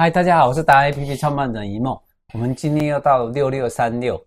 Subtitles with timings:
[0.00, 2.00] 嗨，大家好，我是达人 APP 创办人一梦。
[2.32, 4.24] 我们今天要到六六三六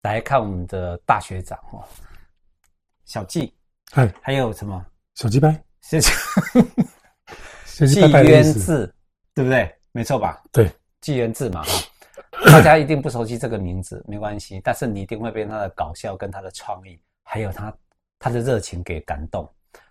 [0.00, 1.84] 来看我们的大学长哦，
[3.04, 3.54] 小纪，
[3.92, 4.82] 嗨，还有什么
[5.16, 5.62] 小鸡掰？
[5.84, 6.10] 谢谢。
[7.86, 8.90] 纪渊志，
[9.34, 9.70] 对不对？
[9.92, 10.42] 没错吧？
[10.50, 10.72] 对，
[11.02, 11.66] 纪渊志嘛，
[12.50, 17.70] 大家一定不熟悉这个名字，没关系，但是你一定会被他的搞笑跟他的创意，还有他
[18.18, 19.46] 他的热情给感动。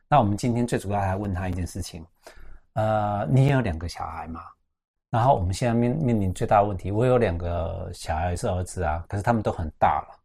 [0.07, 2.03] 那我们今天最主要还问他一件事情，
[2.73, 4.41] 呃，你也有两个小孩吗？
[5.11, 10.19] 然后我们现在面面临最大的问题，我有两个小孩是儿子啊，可是他们都很大了。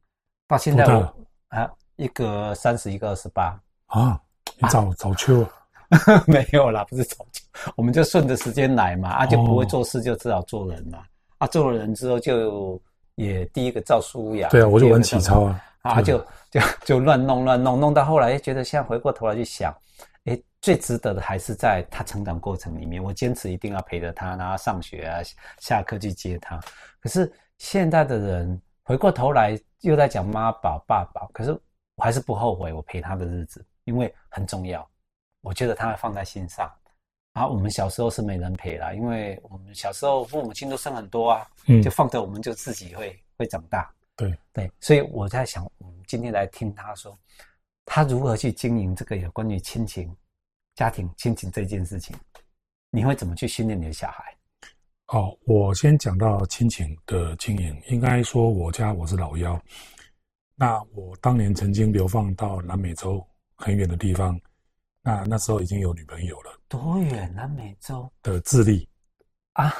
[0.47, 1.15] 到现在我
[1.48, 4.20] 啊，一个三十，一个二十八啊，
[4.59, 5.43] 你早、啊、早秋
[6.29, 7.43] 没有啦，不是早秋，
[7.77, 10.98] 我们就顺着时间来嘛，啊，就不会做事，就只好做人嘛。
[10.98, 11.02] 哦、
[11.38, 12.79] 啊，做了人之后就
[13.15, 16.19] 也第一个照书养，对啊，我就玩体操啊，啊，就
[16.51, 19.74] 就就乱弄乱弄，弄到后来觉得现在回过头来去想。
[20.24, 25.20] 诶，最值得的还是在他成长过程里面，我坚持一定要陪着他，然后上学啊，
[25.60, 26.59] 下课去接他。
[27.01, 31.52] 可是现在的人回过头来又在讲妈宝爸宝，可是
[31.96, 34.88] 我还是不后悔我陪他的日子，因为很重要。
[35.43, 36.73] 我觉得他会放在心上。
[37.34, 43.93] 然后我们小时候是没人陪啦，因为我们小时候父母亲都生很多啊，嗯，就放着我们就自己会会长大。
[44.16, 47.18] 对对，所以我在想，我们今天来听他说。
[47.87, 50.10] 他如何去经营这个有关于亲情、
[50.74, 52.16] 家庭、亲情这件事情？
[52.90, 54.24] 你会怎么去训练你的小孩？
[55.07, 57.82] 好，我先讲到亲情的经营。
[57.88, 59.60] 应该说，我家我是老幺。
[60.55, 63.24] 那我当年曾经流放到南美洲
[63.57, 64.41] 很远的地方。
[65.03, 66.59] 那那时候已经有女朋友了。
[66.69, 67.31] 多远？
[67.34, 68.88] 南美洲的智利
[69.53, 69.72] 啊？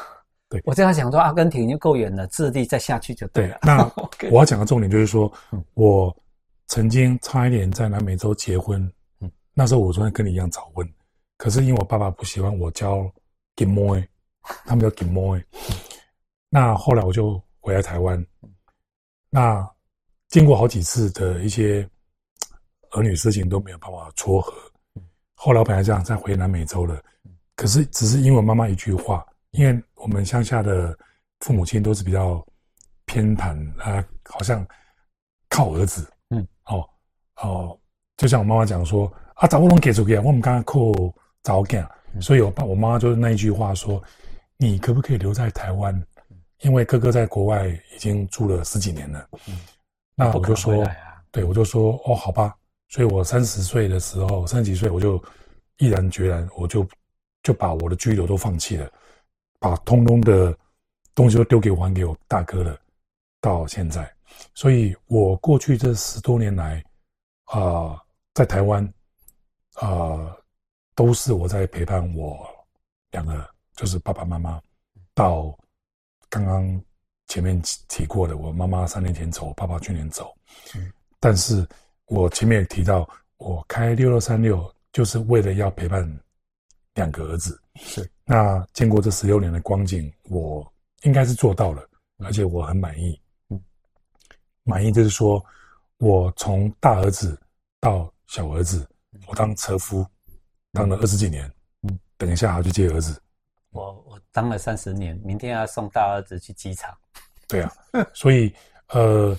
[0.51, 3.59] 对，我这样想说，阿根廷就够远了，智利再下去就对了。
[3.63, 3.91] 对，那
[4.31, 5.33] 我要讲的重点就是说，
[5.73, 6.15] 我。
[6.67, 8.83] 曾经差一点在南美洲结婚，
[9.21, 10.89] 嗯，那时候我说跟你一样早婚，
[11.37, 13.11] 可是因为我爸爸不喜欢我交
[13.55, 14.07] 金妹，
[14.65, 15.45] 他们叫 Gimoy，
[16.49, 18.27] 那后来我就回来台湾，
[19.31, 19.69] 那
[20.29, 21.89] 经过好几次的一些
[22.91, 24.53] 儿女事情都没有办法撮合，
[25.35, 27.01] 后来我本来想再回南美洲了，
[27.57, 30.99] 可是只是因为我妈妈一句话，因为我们乡下的
[31.41, 32.45] 父母亲都是比较
[33.05, 34.67] 偏袒啊，好像
[35.51, 36.11] 靠儿子。
[36.67, 36.89] 哦
[37.43, 37.79] 哦，
[38.17, 40.93] 就像我妈妈讲说啊，找不拢给出去啊，我们刚刚扣
[41.43, 41.85] 找给，
[42.21, 44.03] 所以我爸我妈妈就是那一句话说，
[44.57, 46.01] 你可不可以留在台湾？
[46.61, 49.29] 因为哥哥在国外已经住了十几年了。
[49.49, 49.59] 嗯、
[50.15, 52.55] 那我就说，啊、对，我就说哦，好吧。
[52.89, 55.23] 所以我三十岁的时候，三十几岁，我就
[55.79, 56.87] 毅然决然，我就
[57.43, 58.89] 就把我的居留都放弃了，
[59.59, 60.57] 把通通的
[61.15, 62.79] 东西都丢给还给我大哥了，
[63.45, 64.11] 到现在。
[64.55, 66.83] 所以，我过去这十多年来，
[67.45, 68.01] 啊、呃，
[68.33, 68.83] 在台湾，
[69.75, 70.43] 啊、呃，
[70.95, 72.49] 都是我在陪伴我
[73.11, 73.47] 两个，
[73.77, 74.59] 就是爸爸妈妈，
[75.13, 75.57] 到
[76.31, 76.83] 刚刚
[77.27, 80.35] 前面提过的，我妈妈三年前走，爸爸去年走。
[80.75, 80.91] 嗯，
[81.21, 81.67] 但是
[82.07, 83.07] 我前面也提到，
[83.37, 86.03] 我开六六三六就是为了要陪伴
[86.95, 87.61] 两个儿子。
[87.77, 90.67] 是，那经过这十六年的光景，我
[91.03, 91.87] 应该是做到了，
[92.25, 93.21] 而且我很满意。
[94.65, 95.45] 满意就是说，
[95.99, 97.39] 我从大儿子
[97.81, 98.89] 到小儿子，
[99.27, 100.05] 我当车夫，
[100.73, 101.51] 当了二十几年。
[101.83, 103.21] 嗯，等一下还要去接儿子。
[103.71, 106.97] 我我当了三十年，明天要送大儿子去机场。
[107.47, 107.73] 对啊，
[108.15, 108.55] 所以
[108.89, 109.37] 呃，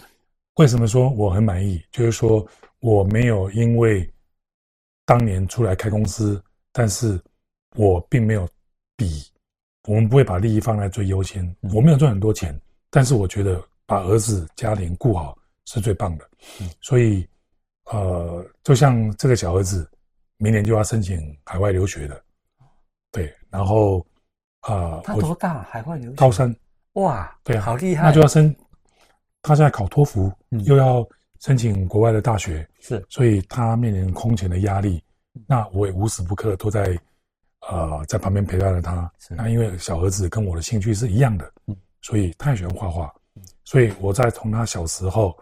[0.57, 1.83] 为什么说我很满意？
[1.91, 2.45] 就是说
[2.79, 4.07] 我没有因为
[5.05, 6.39] 当年出来开公司，
[6.71, 7.19] 但是
[7.75, 8.47] 我并没有
[8.95, 9.25] 比
[9.87, 11.43] 我们不会把利益放在最优先。
[11.73, 12.59] 我没有赚很多钱，
[12.91, 13.59] 但是我觉得。
[13.85, 16.29] 把儿子家庭顾好是最棒的，
[16.59, 17.27] 嗯，所以，
[17.91, 19.89] 呃，就像这个小儿子，
[20.37, 22.21] 明年就要申请海外留学的，
[23.11, 23.99] 对，然后，
[24.61, 25.61] 啊、呃，他多大？
[25.63, 26.15] 海外留学？
[26.15, 26.53] 高三，
[26.93, 28.55] 哇，对啊，好厉害，那就要申，
[29.41, 31.07] 他现在考托福，嗯，又要
[31.41, 35.03] 申请国外的大学，是，所以他面临空前的压力，
[35.45, 36.97] 那我也无时不刻都在，
[37.69, 43.13] 呃，在旁边陪伴着他，是，那因为小儿子跟我的兴趣是一样的，嗯，所以他也喜欢画画。
[43.65, 45.35] 所以我在从他小时候，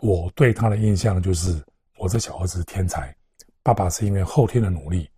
[0.00, 1.64] 我对他的印象就是，
[1.96, 3.14] 我这小儿子天才，
[3.62, 5.08] 爸爸是因为后天的努力。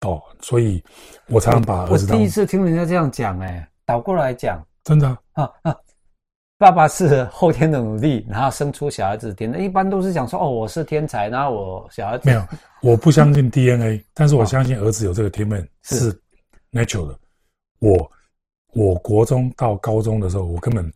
[0.00, 0.82] 哦，所以
[1.28, 2.16] 我常常把儿子当。
[2.16, 5.74] 我第一次听人家这样讲，哎，倒过来讲，真的啊啊，
[6.58, 12.44] 爸爸是后天的努力，然后生出小儿子天才，一般都是讲说，哦，我是天才，然后我小儿子没有，
[12.82, 16.12] 我不相信 DNA，但是我相信儿子有这个天分是
[16.72, 17.18] natural 的，
[17.78, 18.10] 我。
[18.72, 20.92] 我国中到高中的时候，我根本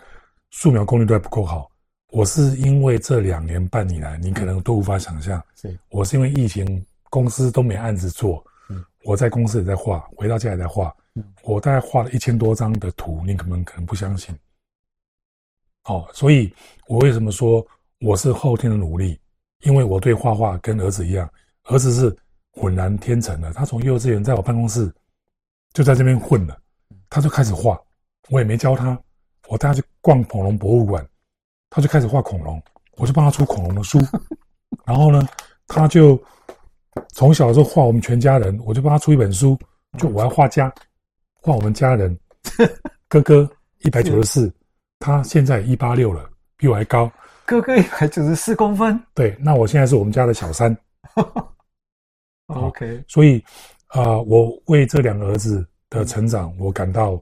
[0.50, 1.70] 素描功力都还不够好。
[2.12, 10.94] 我是因为这两年半以来，你可能都无法想象，是我是因为疫情，公司都没案子做，嗯，我在公司也在画，回到家也在画，
[11.42, 14.36] 我大概画了一千多张的图，你可能可能不相信。
[15.84, 16.52] 哦，所以
[16.88, 17.64] 我为什么说
[18.00, 19.18] 我是后天的努力？
[19.62, 21.30] 因为我对画画跟儿子一样，
[21.64, 22.14] 儿子是
[22.50, 24.92] 浑然天成的，他从幼稚园在我办公室
[25.74, 26.60] 就在这边混了，
[27.10, 27.78] 他就开始画，
[28.30, 28.98] 我也没教他，
[29.48, 31.06] 我带他去逛恐龙博物馆，
[31.68, 32.62] 他就开始画恐龙，
[32.96, 33.98] 我就帮他出恐龙的书，
[34.86, 35.28] 然后呢，
[35.66, 36.18] 他就
[37.08, 39.58] 从小就画我们全家人，我就帮他出一本书，
[39.98, 40.72] 就我要画家，
[41.42, 42.18] 画我们家人，
[43.08, 44.50] 哥哥一百九十四。
[45.02, 46.28] 他现在一八六了，
[46.58, 47.10] 比我还高。
[47.46, 49.02] 哥哥一百九十四公分。
[49.14, 50.76] 对，那我现在是我们家的小三。
[52.48, 53.42] OK，所以
[53.86, 57.20] 啊、呃，我为这两个儿子的成长，我感到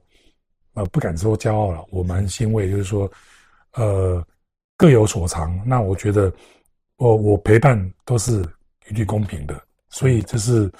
[0.75, 3.11] 呃不敢说骄傲了，我蛮欣慰，就是说
[3.73, 4.23] 呃
[4.77, 5.59] 各有所长。
[5.65, 6.31] 那我觉得
[6.95, 8.41] 我我陪伴都是
[8.87, 10.71] 一律公平的，所以这是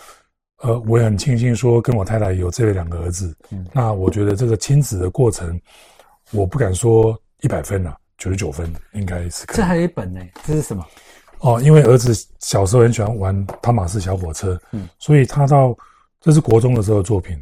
[0.60, 3.36] 呃我也很庆幸说跟我太太有这两个儿子。
[3.50, 5.60] 嗯，那我觉得这个亲子的过程。
[6.32, 9.56] 我不敢说一百分了，九十九分应该是可以。
[9.58, 10.86] 这还有一本呢，这是什么？
[11.40, 15.76] 哦，因为儿子小时候很喜欢玩汤马斯小火车，嗯，所以他到
[16.22, 17.36] 这是国中的时候的作品，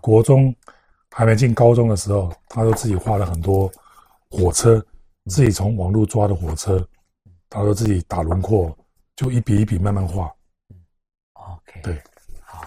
[0.00, 0.54] 国中
[1.10, 3.70] 还没进高中的时候，他都自己画了很多
[4.30, 4.84] 火车，
[5.26, 6.86] 自己从网络抓的火车，
[7.48, 8.76] 他都自己打轮廓，
[9.16, 10.32] 就一笔一笔慢慢画。
[11.32, 12.02] OK，对。
[12.42, 12.64] 好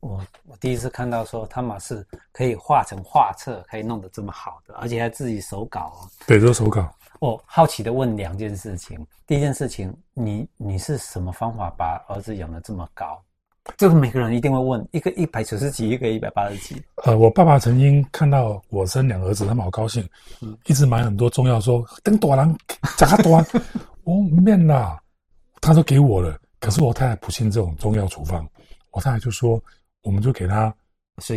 [0.00, 6.08] 我我第一次看到说他马是可以画成画册，可以弄得这么好的，而且还自己手稿哦。
[6.26, 6.92] 对，都是手稿。
[7.20, 9.06] 我好奇的问两件事情。
[9.26, 13.22] 第一件事情，你你是什么方法把儿子养得这么高？
[13.76, 14.86] 这个每个人一定会问。
[14.92, 16.82] 一个一百九十几，一个一百八十几。
[17.04, 20.06] 呃，我爸爸曾经看到我生两个儿子，他们好高兴，
[20.40, 22.56] 嗯，一直买很多中药，说等多郎
[22.96, 23.44] 长他多，
[24.04, 24.96] 我 面呐，
[25.60, 26.38] 他都给我了。
[26.60, 28.46] 可是我太太不信这种中药处方，
[28.92, 29.60] 我太太就说。
[30.06, 30.70] 我们就给他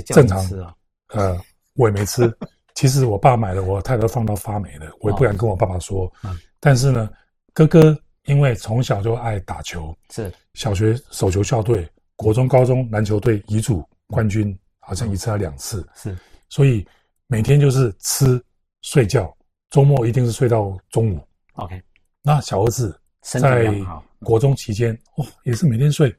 [0.07, 0.75] 正常吃啊，
[1.13, 1.39] 呃，
[1.75, 2.29] 我也没吃。
[2.75, 6.11] 其实我爸买的，我太太都放到发霉了，我也不敢跟我爸爸说。
[6.21, 7.09] 嗯，但是呢，
[7.53, 15.87] 哥哥因为从小就爱打球，是小学手球校队，国中、高中篮球队乙组冠军，好像一次还两次。
[15.95, 16.17] 是，
[16.49, 16.85] 所以
[17.27, 18.43] 每天就是吃
[18.81, 19.33] 睡觉，
[19.69, 21.25] 周末一定是睡到中午。
[21.53, 21.81] OK，
[22.21, 23.73] 那小儿子在
[24.19, 26.13] 国中期间，哦，也是每天睡，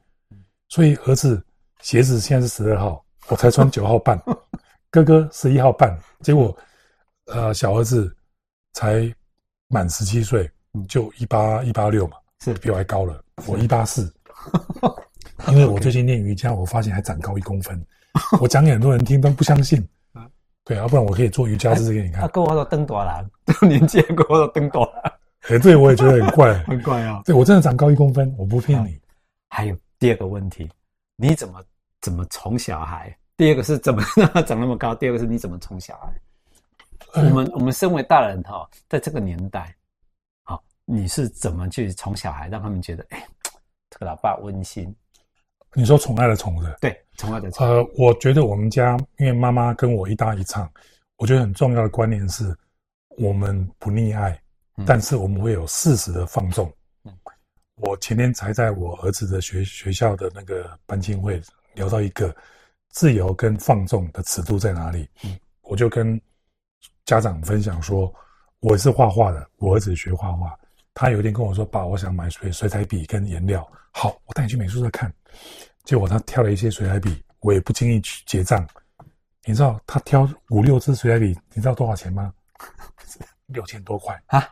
[0.69, 1.45] 所以儿子。
[1.81, 4.21] 鞋子现在是十二号，我才穿九号半，
[4.91, 6.53] 哥哥十一号半，结果，
[7.27, 8.13] 呃，小儿子
[8.73, 9.09] 才
[9.69, 10.51] 满十七岁，
[10.89, 12.53] 就一八一八六嘛，是。
[12.55, 14.13] 比我还高了，我一八四，
[15.47, 17.83] 因为我最近练瑜伽，我发现还长高一公分，
[18.41, 19.87] 我讲给很多人听都不相信，
[20.65, 22.21] 对，要不然我可以做瑜伽姿势给你看。
[22.21, 25.13] 他跟我说登多兰，这 个年纪跟我说登多兰，
[25.49, 28.99] 哎，对，我也觉得很怪，很怪啊，对我真的长高一公分，我不骗你。
[29.47, 30.69] 还有第二个问题。
[31.15, 31.63] 你怎么
[32.01, 33.13] 怎么宠小孩？
[33.35, 34.93] 第二个是怎么让他长那么高？
[34.93, 36.13] 第二个是你怎么宠小孩？
[37.13, 39.75] 嗯、我们我们身为大人哈，在这个年代，
[40.43, 43.25] 好，你是怎么去宠小孩，让他们觉得哎，
[43.89, 44.95] 这个老爸温馨？
[45.73, 47.67] 你说宠爱的宠的，对，宠爱的宠。
[47.67, 50.69] 呃，我觉得我们家因为妈妈跟我一搭一唱，
[51.17, 52.55] 我觉得很重要的观念是，
[53.17, 54.31] 我们不溺爱，
[54.77, 56.67] 嗯、但是我们会有适时的放纵。
[57.05, 57.13] 嗯
[57.81, 61.41] 我前天才在我儿子的学学校的那个班庆会
[61.75, 62.35] 聊到一个
[62.89, 65.07] 自由跟放纵的尺度在哪里。
[65.23, 66.19] 嗯，我就跟
[67.05, 68.13] 家长分享说，
[68.59, 70.58] 我是画画的，我儿子学画画，
[70.99, 75.09] 他有一天跟我说：“爸，我想买水水彩笔跟颜料。”好，我带你去美术社看。
[75.85, 78.67] 结果他挑了一些水彩笔，我也不经意去结账。
[79.45, 82.33] 你知道他挑五六支水彩笔，你知道多少钱吗？
[83.47, 84.45] 六千多块啊！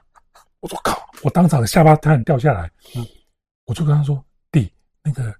[0.61, 2.71] 我说靠，我当场下巴差点掉下来。
[2.95, 3.05] 嗯。
[3.65, 4.71] 我就跟他说：“弟，
[5.03, 5.35] 那个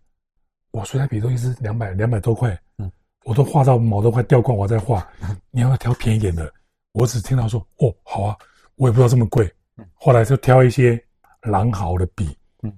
[0.72, 2.50] 我水彩笔都一支两百两百多块，
[2.80, 2.92] 嗯，
[3.24, 5.10] 我都画到毛都快掉光，我再画，
[5.52, 6.54] 你要不要挑便宜点的？”
[6.92, 8.36] 我只听到说：“哦，好啊，
[8.76, 9.50] 我也不知道这么贵。”
[9.93, 11.01] 后来就挑一些
[11.43, 12.74] 狼毫的笔，嗯，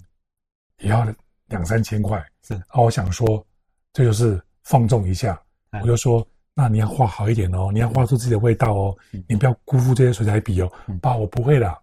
[0.78, 1.06] 也要
[1.46, 2.24] 两三千块。
[2.42, 3.44] 是，然后我想说，
[3.92, 5.40] 这就是放纵一下。
[5.82, 8.96] 我就说：“那你要画好一点哦，你要画出自己的味道哦，
[9.28, 11.78] 你不要辜负这些水彩笔哦。”爸，我不会啦。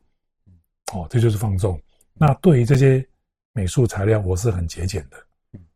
[0.94, 1.80] 哦，这就是放纵。
[2.14, 3.08] 那对于这些。
[3.54, 5.18] 美术材料我是很节俭的，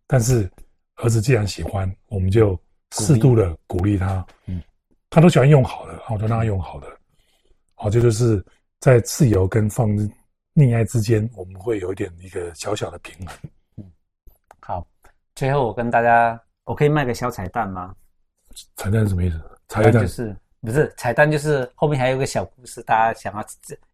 [0.06, 0.48] 但是
[0.98, 2.56] 儿子既然喜欢，我们就
[2.92, 4.24] 适度的鼓励他。
[4.46, 4.62] 嗯，
[5.10, 6.86] 他都喜欢用好的，我就让他用好的。
[7.74, 8.46] 好，这就是
[8.82, 9.88] 在自由跟放
[10.56, 13.38] 溺爱之间，我们会有一点一个小小的平衡。
[13.78, 13.86] 嗯，
[14.60, 14.86] 好，
[15.36, 17.96] 最后我跟大家，我可以卖个小彩蛋吗？
[18.76, 19.40] 彩蛋是什么意思？
[19.70, 20.36] 彩蛋就是。
[20.64, 23.44] 不是彩蛋，就是后面还有个小故事，大家想要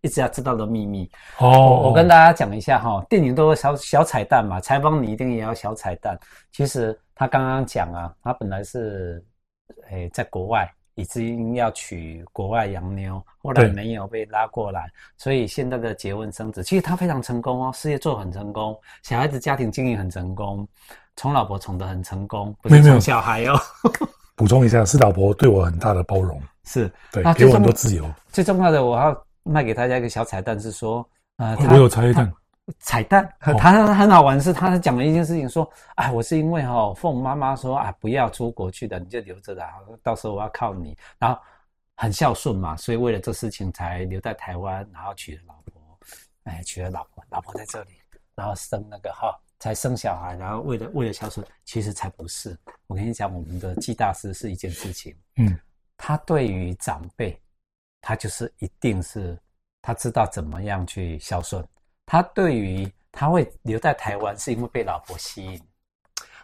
[0.01, 1.49] 一直要知道的秘密哦。
[1.49, 6.19] 我，我跟大家讲一下哈，电影都有小小彩蛋嘛，采访你一定也要小彩蛋。
[6.51, 9.25] 其实他刚刚讲啊，他本来是
[9.89, 20.67] 诶，在国外已经要娶国外洋妞，后来没有被拉过来，所以现在的结婚生子，其实他非常成功哦，事业做很成功，小孩子家庭经营很成功，
[21.15, 23.59] 宠老婆宠得很成功，不是宠小孩哦。
[24.35, 28.03] 补充一下，是老婆对我很大的包容，是对，给我很多自由。
[28.31, 32.33] 最重要的，我要卖给大家一个小彩蛋，是说，呃，我有彩蛋。
[32.79, 39.63] 彩蛋，他很好玩，是他讲了一件事情，说，哎，我是因为哈，父母妈妈说，啊，不要出国去的，你就留着的，
[40.03, 41.39] 到时候我要靠你，然后
[41.95, 45.97] 很孝顺嘛，所以为了这事情才留在台湾，然后娶了老婆，
[46.43, 47.91] 哎，娶了老婆，老婆在这里，
[48.35, 52.57] 然后生那个哈，才生小孩，然后为了为了孝顺，其实才不是。
[52.87, 55.57] 我跟你讲，我们的纪大师是一件事情，嗯，
[55.95, 57.41] 他对于长辈，
[58.01, 59.39] 他就是一定是
[59.81, 61.65] 他知道怎么样去孝顺。
[62.07, 65.61] 他对于他会留在台湾，是因为被老婆吸引，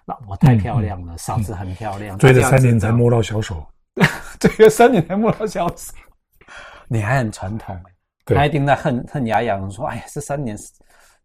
[0.05, 3.65] 老婆太漂亮了，嗯、嫂子很漂亮，追了三年才摸到小手，
[4.39, 5.93] 追了三年才摸到小手，
[6.89, 7.79] 你还很传统，
[8.25, 10.58] 他一定在恨恨牙痒说：“哎呀，这三年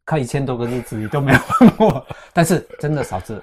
[0.04, 3.42] 靠一千多个日子你都没有问我。”但是真的嫂子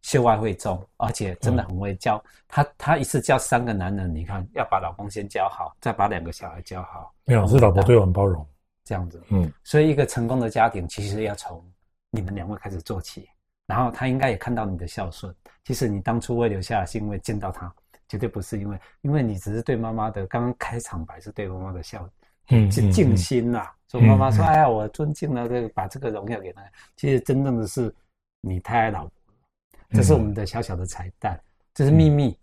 [0.00, 2.22] 秀外慧中，而且真的很会教。
[2.48, 7.12] 他、嗯、他一次教三个男人，你看要把老公先教好，再把两个小孩教好。
[7.26, 8.46] 没有，是老婆对我很包容。
[8.84, 11.64] 这样子，嗯，所以一个成功的家庭其实要从
[12.10, 13.28] 你们两位开始做起，
[13.66, 15.34] 然后他应该也看到你的孝顺。
[15.64, 17.72] 其实你当初会留下来，是因为见到他，
[18.08, 22.08] 绝对不是因为，因为你只是对妈妈的刚刚开场白是对妈妈的孝，
[22.50, 23.66] 嗯，是尽心呐。
[23.88, 26.60] 所以妈妈说：“哎呀，我尊敬了这个，把这个荣耀给他。”
[26.96, 27.94] 其实真正的是
[28.40, 31.40] 你太爱老婆了，这是我们的小小的彩蛋，
[31.72, 32.36] 这是秘密。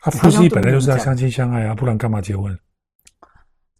[0.00, 2.56] 他夫妻本来就是要相亲相爱啊，不然干嘛结婚？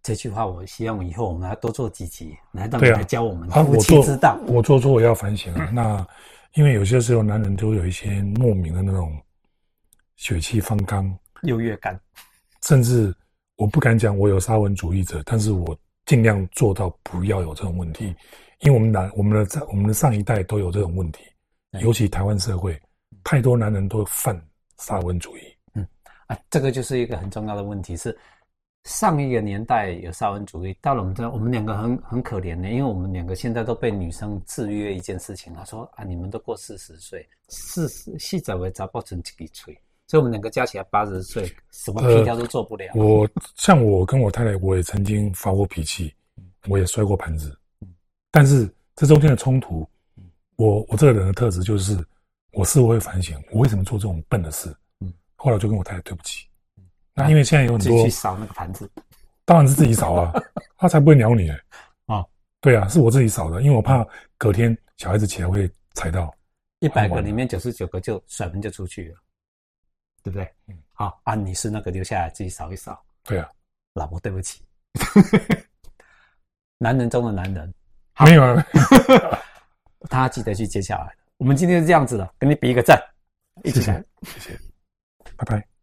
[0.03, 4.39] 这句话，我希望以后我们要多做几集，来让你来教我们夫妻之道。
[4.47, 5.71] 我做错，我要反省了。
[5.75, 6.07] 那
[6.55, 9.21] 因为有些时候男人都有一些莫名的那种
[10.17, 11.99] 血气方刚、优越感，
[12.63, 13.15] 甚至
[13.57, 15.77] 我不敢讲我有沙文主义者，但是我
[16.07, 18.15] 尽量做到不要有这种问题。
[18.61, 21.21] 因为我们男我们的在我们的上一代都有这种问题，
[21.81, 22.81] 尤其台湾社会
[23.23, 24.41] 太多男人都犯
[24.79, 25.41] 沙文主义。
[25.75, 25.87] 嗯
[26.29, 28.17] 啊，这个就是一个很重要的问题是。
[28.85, 35.53] 上一个年代有沙文主义，到了我们这，我们两个很很可怜的，因为我们两个现在都被女生制约一件事情。
[35.53, 39.75] 他说啊，你们都过四十岁，四十细仔为找不成几笔吹，
[40.07, 42.87] 所以我们两个加起来八十岁，什么皮条都做不了。
[42.95, 46.15] 我像我跟我太太，我也曾经发过脾气，
[46.67, 47.55] 我也摔过盘子，
[48.31, 49.87] 但是这中间的冲突，
[50.57, 52.03] 我我这个人的特质就是，
[52.53, 54.75] 我事后会反省，我为什么做这种笨的事。
[55.37, 56.48] 后来就跟我太太对不起。
[57.19, 58.91] 那因为现在有很多自己去扫那个盘子，
[59.45, 60.33] 当然是自己扫啊，
[60.79, 61.51] 他才不会鸟你。
[61.51, 61.59] 啊、
[62.07, 62.29] 哦！
[62.61, 64.07] 对啊，是我自己扫的，因为我怕
[64.37, 66.35] 隔天小孩子起来会踩到。
[66.81, 69.17] 一百个里面九十九个就甩门就出去了，
[70.23, 70.49] 对不对？
[70.69, 73.03] 嗯，好啊，你是那个留下来自己扫一扫。
[73.25, 73.49] 对啊，
[73.95, 74.63] 老婆对不起，
[76.79, 77.75] 男人中的男人，
[78.25, 78.65] 没有啊，
[80.09, 81.13] 他记得去接下来。
[81.37, 83.01] 我们今天是这样子的，给你比一个赞，
[83.65, 84.61] 一起来，谢谢，
[85.37, 85.78] 拜拜。